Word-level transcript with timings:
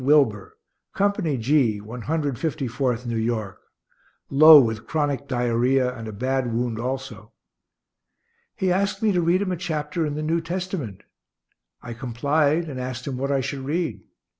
Wilber, 0.03 0.57
Company 0.95 1.37
G, 1.37 1.79
One 1.79 2.01
Hundred 2.01 2.39
Fifty 2.39 2.67
fourth 2.67 3.05
New 3.05 3.19
York, 3.19 3.61
low 4.31 4.59
with 4.59 4.87
chronic 4.87 5.27
diarrhoea 5.27 5.95
and 5.95 6.07
a 6.07 6.11
bad 6.11 6.51
wound 6.51 6.79
also. 6.79 7.33
He 8.55 8.71
asked 8.71 9.03
me 9.03 9.11
to 9.11 9.21
read 9.21 9.43
him 9.43 9.51
a 9.51 9.57
chapter 9.57 10.03
in 10.03 10.15
the 10.15 10.23
New 10.23 10.41
Testament. 10.41 11.03
I 11.83 11.93
complied 11.93 12.67
and 12.67 12.79
asked 12.79 13.05
him 13.05 13.15
what 13.17 13.31
I 13.31 13.41
should 13.41 13.59
read. 13.61 14.01